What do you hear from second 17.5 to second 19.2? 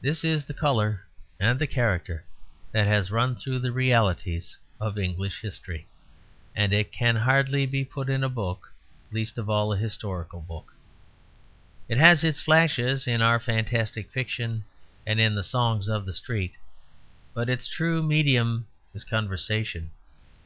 its true medium is